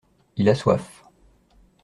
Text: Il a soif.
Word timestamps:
Il 0.35 0.49
a 0.49 0.55
soif. 0.55 1.03